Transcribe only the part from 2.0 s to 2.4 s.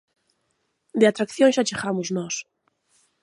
nós.